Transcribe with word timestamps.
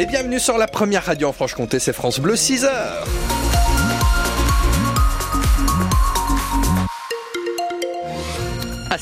Et 0.00 0.06
bienvenue 0.06 0.38
sur 0.38 0.58
la 0.58 0.68
première 0.68 1.06
radio 1.06 1.26
en 1.26 1.32
Franche-Comté, 1.32 1.80
c'est 1.80 1.92
France 1.92 2.20
Bleu 2.20 2.36
6 2.36 2.64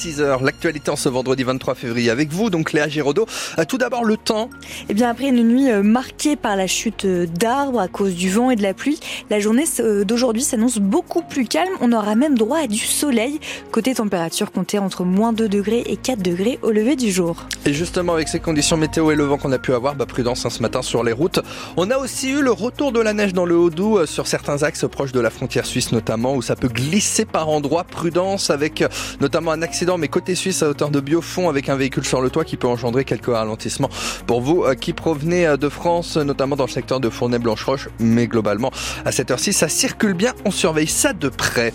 6h. 0.00 0.42
L'actualité 0.42 0.90
en 0.90 0.96
ce 0.96 1.10
vendredi 1.10 1.44
23 1.44 1.74
février 1.74 2.08
avec 2.08 2.32
vous, 2.32 2.48
donc 2.48 2.72
Léa 2.72 2.88
Giraudot. 2.88 3.26
Euh, 3.58 3.64
tout 3.66 3.76
d'abord, 3.76 4.02
le 4.02 4.16
temps. 4.16 4.48
Eh 4.88 4.94
bien, 4.94 5.10
après 5.10 5.28
une 5.28 5.46
nuit 5.46 5.70
euh, 5.70 5.82
marquée 5.82 6.36
par 6.36 6.56
la 6.56 6.66
chute 6.66 7.04
euh, 7.04 7.26
d'arbres 7.26 7.80
à 7.80 7.88
cause 7.88 8.14
du 8.14 8.30
vent 8.30 8.50
et 8.50 8.56
de 8.56 8.62
la 8.62 8.72
pluie, 8.72 8.98
la 9.28 9.40
journée 9.40 9.64
d'aujourd'hui 10.04 10.42
s'annonce 10.42 10.78
beaucoup 10.78 11.20
plus 11.22 11.44
calme. 11.44 11.72
On 11.82 11.92
aura 11.92 12.14
même 12.14 12.38
droit 12.38 12.60
à 12.60 12.66
du 12.66 12.78
soleil. 12.78 13.40
Côté 13.72 13.94
température, 13.94 14.50
comptée 14.52 14.78
entre 14.78 15.04
moins 15.04 15.34
2 15.34 15.48
degrés 15.50 15.82
et 15.86 15.98
4 15.98 16.22
degrés 16.22 16.58
au 16.62 16.70
lever 16.70 16.96
du 16.96 17.12
jour. 17.12 17.44
Et 17.66 17.74
justement, 17.74 18.14
avec 18.14 18.28
ces 18.28 18.40
conditions 18.40 18.78
météo 18.78 19.10
et 19.10 19.14
le 19.14 19.24
vent 19.24 19.36
qu'on 19.36 19.52
a 19.52 19.58
pu 19.58 19.74
avoir, 19.74 19.96
bah, 19.96 20.06
prudence 20.06 20.46
hein, 20.46 20.50
ce 20.50 20.62
matin 20.62 20.80
sur 20.80 21.04
les 21.04 21.12
routes. 21.12 21.40
On 21.76 21.90
a 21.90 21.98
aussi 21.98 22.30
eu 22.30 22.40
le 22.40 22.52
retour 22.52 22.92
de 22.92 23.00
la 23.00 23.12
neige 23.12 23.34
dans 23.34 23.44
le 23.44 23.56
Haut-Doubs 23.56 24.06
sur 24.06 24.26
certains 24.26 24.62
axes 24.62 24.86
proches 24.90 25.12
de 25.12 25.20
la 25.20 25.28
frontière 25.28 25.66
suisse 25.66 25.92
notamment, 25.92 26.34
où 26.34 26.40
ça 26.40 26.56
peut 26.56 26.68
glisser 26.68 27.26
par 27.26 27.50
endroits. 27.50 27.84
Prudence 27.84 28.48
avec 28.48 28.82
notamment 29.20 29.50
un 29.50 29.60
accident, 29.60 29.89
mais 29.98 30.08
côté 30.08 30.34
suisse 30.34 30.62
à 30.62 30.68
hauteur 30.68 30.90
de 30.90 31.00
Biofond 31.00 31.48
avec 31.48 31.68
un 31.68 31.76
véhicule 31.76 32.04
sur 32.04 32.20
le 32.20 32.30
toit 32.30 32.44
qui 32.44 32.56
peut 32.56 32.66
engendrer 32.68 33.04
quelques 33.04 33.26
ralentissements 33.26 33.90
pour 34.26 34.40
vous 34.40 34.64
euh, 34.64 34.74
qui 34.74 34.92
provenez 34.92 35.46
euh, 35.46 35.56
de 35.56 35.68
France, 35.68 36.16
notamment 36.16 36.56
dans 36.56 36.66
le 36.66 36.70
secteur 36.70 37.00
de 37.00 37.08
Fournay-Blanche-Roche, 37.08 37.88
mais 37.98 38.26
globalement 38.26 38.70
à 39.04 39.12
cette 39.12 39.30
heure-ci 39.30 39.52
ça 39.52 39.68
circule 39.68 40.14
bien, 40.14 40.32
on 40.44 40.50
surveille 40.50 40.86
ça 40.86 41.12
de 41.12 41.28
près. 41.28 41.72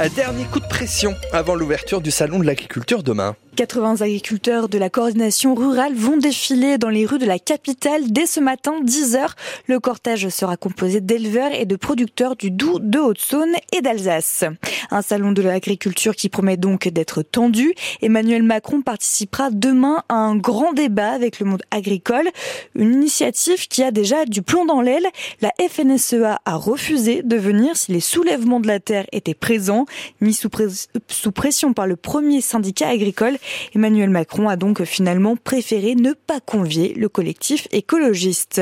Un 0.00 0.08
dernier 0.10 0.44
coup 0.44 0.60
de 0.60 0.66
pression 0.66 1.16
avant 1.32 1.56
l'ouverture 1.56 2.00
du 2.00 2.12
salon 2.12 2.38
de 2.38 2.44
l'agriculture 2.44 3.02
demain. 3.02 3.34
80 3.58 4.02
agriculteurs 4.02 4.68
de 4.68 4.78
la 4.78 4.88
coordination 4.88 5.56
rurale 5.56 5.92
vont 5.92 6.16
défiler 6.16 6.78
dans 6.78 6.90
les 6.90 7.04
rues 7.04 7.18
de 7.18 7.26
la 7.26 7.40
capitale 7.40 8.02
dès 8.12 8.26
ce 8.26 8.38
matin 8.38 8.80
10h. 8.84 9.30
Le 9.66 9.80
cortège 9.80 10.28
sera 10.28 10.56
composé 10.56 11.00
d'éleveurs 11.00 11.52
et 11.52 11.66
de 11.66 11.74
producteurs 11.74 12.36
du 12.36 12.52
Doubs, 12.52 12.78
de 12.78 13.00
Haute-Saône 13.00 13.56
et 13.76 13.80
d'Alsace. 13.80 14.44
Un 14.92 15.02
salon 15.02 15.32
de 15.32 15.42
l'agriculture 15.42 16.14
qui 16.14 16.28
promet 16.28 16.56
donc 16.56 16.86
d'être 16.86 17.22
tendu. 17.22 17.74
Emmanuel 18.00 18.44
Macron 18.44 18.80
participera 18.80 19.50
demain 19.50 20.04
à 20.08 20.14
un 20.14 20.36
grand 20.36 20.72
débat 20.72 21.10
avec 21.10 21.40
le 21.40 21.46
monde 21.46 21.62
agricole. 21.72 22.28
Une 22.76 22.94
initiative 22.94 23.66
qui 23.66 23.82
a 23.82 23.90
déjà 23.90 24.24
du 24.24 24.40
plomb 24.40 24.66
dans 24.66 24.80
l'aile. 24.80 25.08
La 25.40 25.50
FNSEA 25.68 26.38
a 26.44 26.54
refusé 26.54 27.24
de 27.24 27.36
venir 27.36 27.76
si 27.76 27.90
les 27.90 27.98
soulèvements 27.98 28.60
de 28.60 28.68
la 28.68 28.78
terre 28.78 29.06
étaient 29.10 29.34
présents, 29.34 29.86
mis 30.20 30.34
sous, 30.34 30.50
pression 31.32 31.72
par 31.72 31.86
le 31.86 31.96
premier 31.96 32.40
syndicat 32.40 32.88
agricole. 32.88 33.38
Emmanuel 33.74 34.10
Macron 34.10 34.48
a 34.48 34.56
donc 34.56 34.84
finalement 34.84 35.36
préféré 35.36 35.94
ne 35.94 36.12
pas 36.12 36.40
convier 36.40 36.94
le 36.94 37.08
collectif 37.08 37.68
écologiste. 37.70 38.60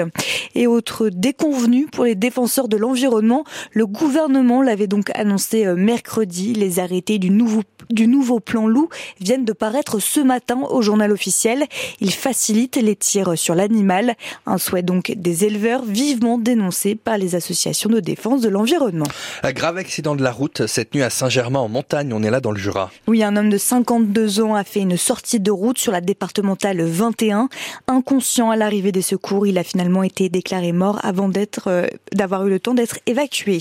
Et 0.54 0.66
autre 0.66 1.08
déconvenu 1.08 1.86
pour 1.86 2.04
les 2.04 2.14
défenseurs 2.14 2.68
de 2.68 2.76
l'environnement, 2.76 3.44
le 3.72 3.86
gouvernement 3.86 4.62
l'avait 4.62 4.86
donc 4.86 5.10
annoncé 5.14 5.66
euh, 5.66 5.76
mercredi. 5.76 6.54
Les 6.54 6.78
arrêtés 6.78 7.18
du 7.18 7.30
nouveau, 7.30 7.62
du 7.90 8.06
nouveau 8.06 8.40
plan 8.40 8.66
loup 8.66 8.88
viennent 9.20 9.44
de 9.44 9.52
paraître 9.52 9.98
ce 9.98 10.20
matin 10.20 10.60
au 10.68 10.82
journal 10.82 11.12
officiel. 11.12 11.64
Il 12.00 12.12
facilite 12.12 12.76
les 12.76 12.96
tirs 12.96 13.38
sur 13.38 13.54
l'animal. 13.54 14.14
Un 14.46 14.58
souhait 14.58 14.82
donc 14.82 15.12
des 15.16 15.44
éleveurs 15.44 15.84
vivement 15.84 16.38
dénoncé 16.38 16.94
par 16.94 17.18
les 17.18 17.34
associations 17.34 17.90
de 17.90 18.00
défense 18.00 18.40
de 18.40 18.48
l'environnement. 18.48 19.06
Un 19.42 19.52
grave 19.52 19.76
accident 19.76 20.16
de 20.16 20.22
la 20.22 20.32
route 20.32 20.66
cette 20.66 20.94
nuit 20.94 21.02
à 21.02 21.10
Saint-Germain 21.10 21.60
en 21.60 21.68
montagne. 21.68 22.12
On 22.12 22.22
est 22.22 22.30
là 22.30 22.40
dans 22.40 22.52
le 22.52 22.58
Jura. 22.58 22.90
Oui, 23.06 23.22
un 23.22 23.36
homme 23.36 23.50
de 23.50 23.58
52 23.58 24.40
ans 24.40 24.54
a 24.54 24.64
fait 24.64 24.80
une 24.80 24.96
sortie 24.96 25.40
de 25.40 25.50
route 25.50 25.78
sur 25.78 25.92
la 25.92 26.00
départementale 26.00 26.82
21. 26.82 27.48
Inconscient 27.88 28.50
à 28.50 28.56
l'arrivée 28.56 28.92
des 28.92 29.02
secours, 29.02 29.46
il 29.46 29.58
a 29.58 29.64
finalement 29.64 30.02
été 30.02 30.28
déclaré 30.28 30.72
mort 30.72 31.00
avant 31.02 31.28
d'être, 31.28 31.68
euh, 31.68 31.86
d'avoir 32.12 32.46
eu 32.46 32.50
le 32.50 32.60
temps 32.60 32.74
d'être 32.74 32.98
évacué. 33.06 33.58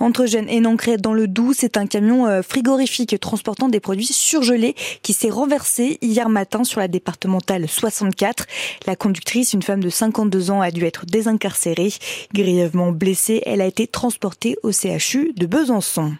Entre 0.00 0.26
Gênes 0.26 0.48
et 0.48 0.60
Nancret 0.60 0.96
dans 0.96 1.14
le 1.14 1.28
Doubs, 1.28 1.54
c'est 1.56 1.76
un 1.76 1.86
camion 1.86 2.26
euh, 2.26 2.42
frigorifique 2.42 3.18
transportant 3.20 3.68
des 3.68 3.80
produits 3.80 4.06
surgelés 4.06 4.74
qui 5.02 5.12
s'est 5.12 5.30
renversé 5.30 5.98
hier 6.02 6.28
matin 6.28 6.64
sur 6.64 6.80
la 6.80 6.88
départementale 6.88 7.68
64. 7.68 8.46
La 8.86 8.96
conductrice, 8.96 9.52
une 9.52 9.62
femme 9.62 9.82
de 9.82 9.90
52 9.90 10.50
ans, 10.50 10.60
a 10.60 10.70
dû 10.70 10.84
être 10.84 11.06
désincarcérée. 11.06 11.92
Grièvement 12.34 12.92
blessée, 12.92 13.42
elle 13.46 13.60
a 13.60 13.66
été 13.66 13.86
transportée 13.86 14.56
au 14.62 14.72
CHU 14.72 15.32
de 15.36 15.46
Besançon. 15.46 16.12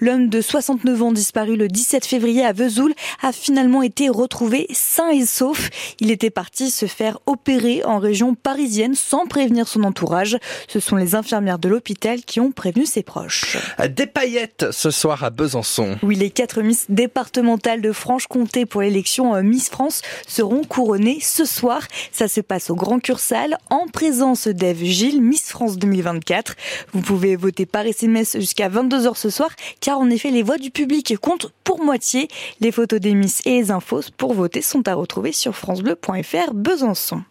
L'homme 0.00 0.28
de 0.28 0.40
69 0.40 1.02
ans 1.02 1.12
disparu 1.12 1.56
le 1.56 1.68
17 1.68 2.06
février 2.06 2.44
à 2.44 2.52
Vesoul 2.52 2.94
a 3.22 3.32
finalement 3.32 3.82
été 3.82 4.08
retrouvé 4.08 4.66
sain 4.72 5.10
et 5.10 5.26
sauf. 5.26 5.70
Il 6.00 6.10
était 6.10 6.30
parti 6.30 6.70
se 6.70 6.86
faire 6.86 7.18
opérer 7.26 7.82
en 7.84 7.98
région 7.98 8.34
parisienne 8.34 8.94
sans 8.94 9.26
prévenir 9.26 9.68
son 9.68 9.82
entourage. 9.84 10.38
Ce 10.68 10.80
sont 10.80 10.96
les 10.96 11.14
infirmières 11.14 11.58
de 11.58 11.68
l'hôpital 11.68 12.22
qui 12.22 12.40
ont 12.40 12.52
prévenu 12.52 12.86
ses 12.86 13.02
proches. 13.02 13.56
Des 13.88 14.06
paillettes 14.06 14.66
ce 14.70 14.90
soir 14.90 15.24
à 15.24 15.30
Besançon. 15.30 15.96
Oui, 16.02 16.16
les 16.16 16.30
quatre 16.30 16.62
Miss 16.62 16.86
départementales 16.88 17.80
de 17.80 17.92
Franche-Comté 17.92 18.66
pour 18.66 18.82
l'élection 18.82 19.34
euh, 19.34 19.42
Miss 19.42 19.68
France 19.68 20.02
seront 20.26 20.64
couronnées 20.64 21.18
ce 21.20 21.44
soir. 21.44 21.82
Ça 22.12 22.28
se 22.28 22.40
passe 22.40 22.70
au 22.70 22.74
Grand 22.74 23.00
Cursal 23.00 23.58
en 23.70 23.86
présence 23.86 24.48
d'Ève 24.48 24.82
Gilles, 24.82 25.22
Miss 25.22 25.50
France 25.50 25.78
2024. 25.78 26.54
Vous 26.92 27.00
pouvez 27.00 27.36
voter 27.36 27.66
par 27.66 27.86
SMS 27.86 28.36
jusqu'à 28.38 28.68
22h 28.68 29.16
ce 29.16 29.30
soir 29.30 29.50
car 29.80 29.98
en 29.98 30.10
effet 30.10 30.30
les 30.30 30.42
voix 30.42 30.58
du 30.58 30.70
public 30.70 31.16
comptent 31.18 31.52
pour 31.64 31.82
moitié. 31.82 32.28
Les 32.60 32.72
photos 32.72 33.00
des 33.00 33.14
Miss 33.14 33.40
et 33.44 33.60
les 33.60 33.70
infos 33.70 34.02
pour 34.16 34.34
voter 34.34 34.62
sont 34.62 34.86
à 34.88 34.94
retrouver 34.94 35.32
sur 35.32 35.54
francebleu.fr 35.54 36.54
Besançon. 36.54 37.22